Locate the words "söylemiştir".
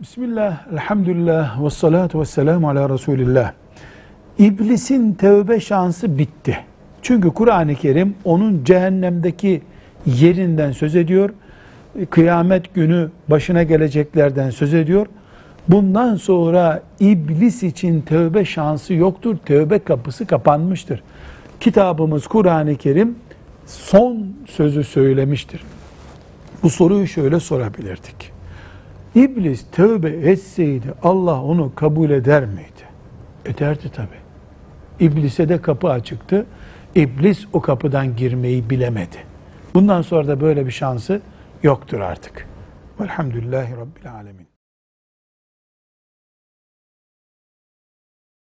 24.84-25.60